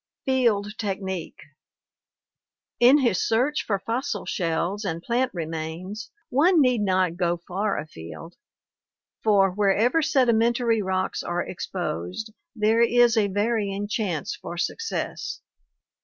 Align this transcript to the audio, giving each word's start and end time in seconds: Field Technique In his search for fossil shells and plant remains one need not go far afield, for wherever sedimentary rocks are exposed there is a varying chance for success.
Field 0.25 0.75
Technique 0.79 1.39
In 2.79 2.97
his 3.01 3.21
search 3.23 3.63
for 3.63 3.77
fossil 3.77 4.25
shells 4.25 4.83
and 4.83 5.03
plant 5.03 5.29
remains 5.31 6.09
one 6.31 6.59
need 6.59 6.81
not 6.81 7.17
go 7.17 7.37
far 7.37 7.77
afield, 7.77 8.35
for 9.23 9.51
wherever 9.51 10.01
sedimentary 10.01 10.81
rocks 10.81 11.21
are 11.21 11.43
exposed 11.45 12.33
there 12.55 12.81
is 12.81 13.15
a 13.15 13.27
varying 13.27 13.87
chance 13.87 14.35
for 14.35 14.57
success. 14.57 15.39